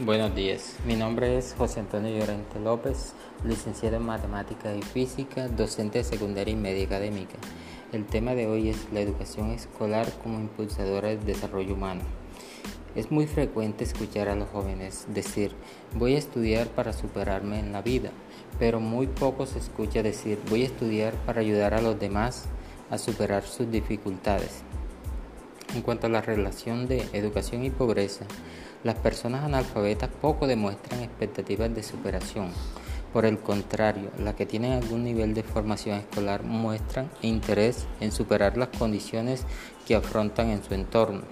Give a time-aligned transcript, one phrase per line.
[0.00, 5.98] Buenos días, mi nombre es José Antonio Llorente López, licenciado en Matemáticas y Física, docente
[5.98, 7.34] de secundaria y media académica.
[7.90, 12.02] El tema de hoy es la educación escolar como impulsadora del desarrollo humano.
[12.94, 15.50] Es muy frecuente escuchar a los jóvenes decir,
[15.96, 18.12] voy a estudiar para superarme en la vida,
[18.60, 22.44] pero muy poco se escucha decir, voy a estudiar para ayudar a los demás
[22.88, 24.62] a superar sus dificultades.
[25.74, 28.24] En cuanto a la relación de educación y pobreza,
[28.84, 32.50] las personas analfabetas poco demuestran expectativas de superación.
[33.12, 38.56] Por el contrario, las que tienen algún nivel de formación escolar muestran interés en superar
[38.56, 39.44] las condiciones
[39.86, 41.22] que afrontan en su entorno.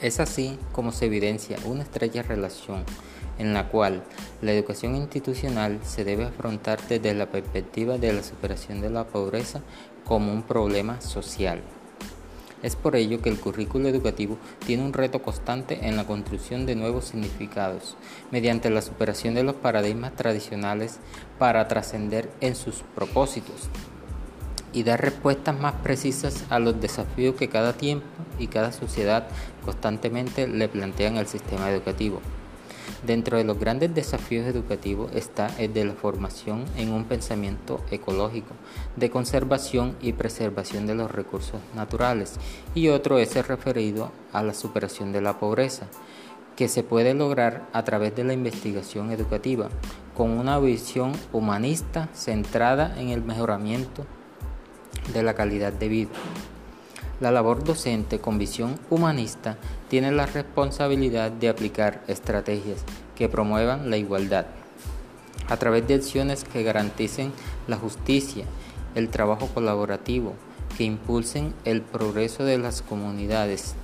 [0.00, 2.84] Es así como se evidencia una estrecha relación
[3.38, 4.02] en la cual
[4.42, 9.60] la educación institucional se debe afrontar desde la perspectiva de la superación de la pobreza
[10.04, 11.62] como un problema social.
[12.62, 16.74] Es por ello que el currículo educativo tiene un reto constante en la construcción de
[16.74, 17.96] nuevos significados,
[18.30, 20.98] mediante la superación de los paradigmas tradicionales
[21.38, 23.68] para trascender en sus propósitos
[24.72, 28.06] y dar respuestas más precisas a los desafíos que cada tiempo
[28.38, 29.26] y cada sociedad
[29.64, 32.20] constantemente le plantean al sistema educativo.
[33.06, 38.54] Dentro de los grandes desafíos educativos está el de la formación en un pensamiento ecológico,
[38.96, 42.34] de conservación y preservación de los recursos naturales,
[42.74, 45.86] y otro es el referido a la superación de la pobreza,
[46.56, 49.70] que se puede lograr a través de la investigación educativa,
[50.14, 54.04] con una visión humanista centrada en el mejoramiento
[55.14, 56.10] de la calidad de vida.
[57.20, 62.82] La labor docente con visión humanista tiene la responsabilidad de aplicar estrategias
[63.14, 64.46] que promuevan la igualdad
[65.48, 67.32] a través de acciones que garanticen
[67.66, 68.44] la justicia,
[68.94, 70.34] el trabajo colaborativo,
[70.78, 73.74] que impulsen el progreso de las comunidades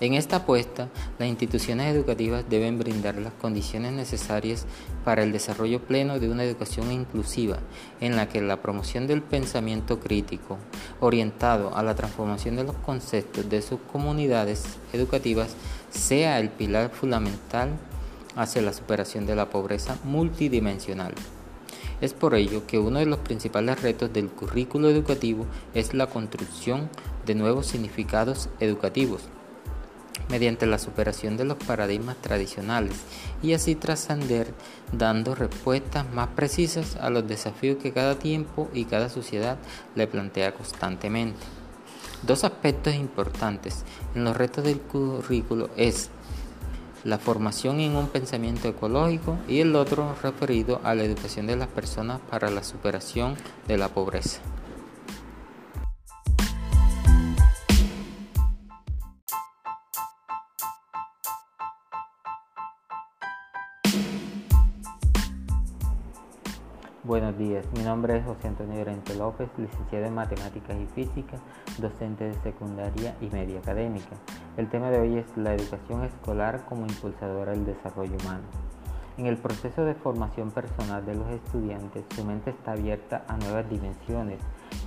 [0.00, 4.64] en esta apuesta, las instituciones educativas deben brindar las condiciones necesarias
[5.04, 7.58] para el desarrollo pleno de una educación inclusiva,
[8.00, 10.56] en la que la promoción del pensamiento crítico,
[11.00, 15.56] orientado a la transformación de los conceptos de sus comunidades educativas,
[15.90, 17.70] sea el pilar fundamental
[18.36, 21.12] hacia la superación de la pobreza multidimensional.
[22.00, 26.88] Es por ello que uno de los principales retos del currículo educativo es la construcción
[27.26, 29.22] de nuevos significados educativos
[30.28, 32.96] mediante la superación de los paradigmas tradicionales
[33.42, 34.52] y así trascender
[34.92, 39.58] dando respuestas más precisas a los desafíos que cada tiempo y cada sociedad
[39.94, 41.40] le plantea constantemente.
[42.22, 43.84] Dos aspectos importantes
[44.14, 46.10] en los retos del currículo es
[47.04, 51.68] la formación en un pensamiento ecológico y el otro referido a la educación de las
[51.68, 53.36] personas para la superación
[53.68, 54.40] de la pobreza.
[67.04, 71.36] Buenos días, mi nombre es José Antonio Llorente López, licenciado en Matemáticas y Física,
[71.78, 74.16] docente de secundaria y media académica.
[74.56, 78.42] El tema de hoy es la educación escolar como impulsadora del desarrollo humano.
[79.16, 83.70] En el proceso de formación personal de los estudiantes, su mente está abierta a nuevas
[83.70, 84.40] dimensiones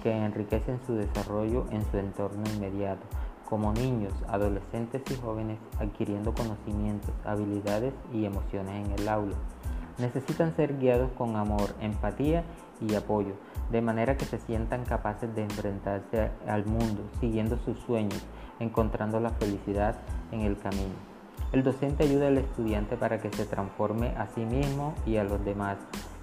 [0.03, 3.07] que enriquecen su desarrollo en su entorno inmediato,
[3.49, 9.37] como niños, adolescentes y jóvenes adquiriendo conocimientos, habilidades y emociones en el aula
[9.97, 12.43] necesitan ser guiados con amor, empatía
[12.81, 13.33] y apoyo,
[13.71, 18.21] de manera que se sientan capaces de enfrentarse al mundo, siguiendo sus sueños,
[18.59, 19.95] encontrando la felicidad
[20.31, 21.11] en el camino.
[21.51, 25.43] El docente ayuda al estudiante para que se transforme a sí mismo y a los
[25.43, 25.77] demás,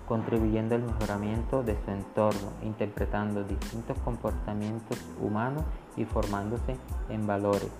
[0.06, 5.64] contribuyendo al mejoramiento de su entorno, interpretando distintos comportamientos humanos
[5.96, 6.76] y formándose
[7.10, 7.70] en valores.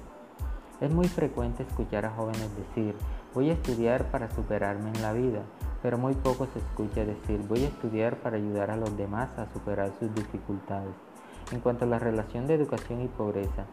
[0.80, 2.94] Es muy frecuente escuchar a jóvenes decir,
[3.34, 5.40] voy a estudiar para superarme en la vida,
[5.82, 9.52] pero muy poco se escucha decir voy a estudiar para ayudar a los demás a
[9.52, 10.94] superar sus dificultades.
[11.52, 13.64] En cuanto a la relación de educación y pobreza,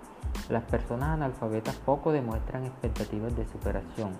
[0.50, 4.12] las personas analfabetas poco demuestran expectativas de superación.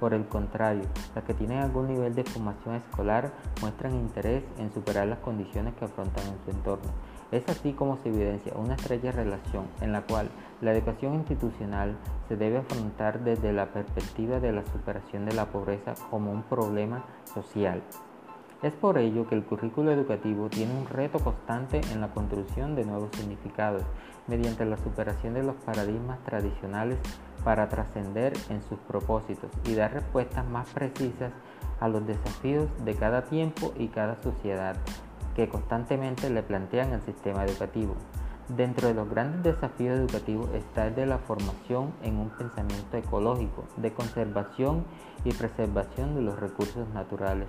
[0.00, 5.06] Por el contrario, las que tienen algún nivel de formación escolar muestran interés en superar
[5.06, 6.90] las condiciones que afrontan en su entorno.
[7.34, 10.28] Es así como se evidencia una estrecha relación en la cual
[10.60, 11.96] la educación institucional
[12.28, 17.04] se debe afrontar desde la perspectiva de la superación de la pobreza como un problema
[17.24, 17.82] social.
[18.62, 22.84] Es por ello que el currículo educativo tiene un reto constante en la construcción de
[22.84, 23.82] nuevos significados,
[24.28, 26.98] mediante la superación de los paradigmas tradicionales
[27.42, 31.32] para trascender en sus propósitos y dar respuestas más precisas
[31.80, 34.76] a los desafíos de cada tiempo y cada sociedad
[35.34, 37.94] que constantemente le plantean el sistema educativo.
[38.48, 43.64] Dentro de los grandes desafíos educativos está el de la formación en un pensamiento ecológico,
[43.78, 44.84] de conservación
[45.24, 47.48] y preservación de los recursos naturales.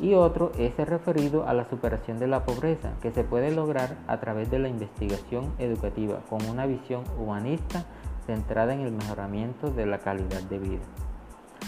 [0.00, 3.98] Y otro es el referido a la superación de la pobreza, que se puede lograr
[4.06, 7.84] a través de la investigación educativa con una visión humanista
[8.26, 10.82] centrada en el mejoramiento de la calidad de vida.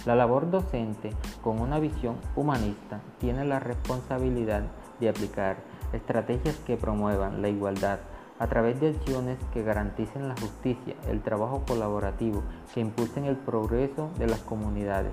[0.06, 1.10] La labor docente
[1.42, 4.62] con una visión humanista tiene la responsabilidad
[5.02, 5.56] de aplicar
[5.92, 7.98] estrategias que promuevan la igualdad
[8.38, 14.10] a través de acciones que garanticen la justicia, el trabajo colaborativo, que impulsen el progreso
[14.18, 15.12] de las comunidades.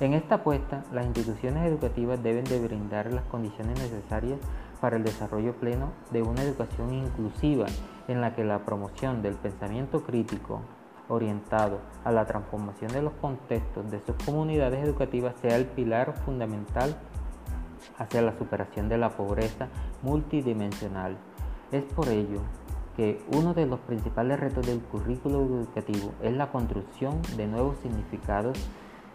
[0.00, 4.38] En esta apuesta, las instituciones educativas deben de brindar las condiciones necesarias
[4.80, 7.66] para el desarrollo pleno de una educación inclusiva
[8.06, 10.62] en la que la promoción del pensamiento crítico
[11.08, 16.96] orientado a la transformación de los contextos de sus comunidades educativas sea el pilar fundamental
[17.98, 19.68] hacia la superación de la pobreza
[20.02, 21.16] multidimensional.
[21.72, 22.40] Es por ello
[22.96, 28.58] que uno de los principales retos del currículo educativo es la construcción de nuevos significados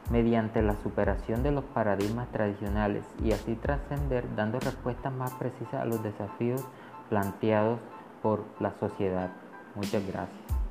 [0.10, 5.86] mediante la superación de los paradigmas tradicionales y así trascender dando respuestas más precisas a
[5.86, 6.64] los desafíos
[7.10, 7.80] planteados
[8.22, 9.32] por la sociedad.
[9.76, 10.63] Muchas gracias.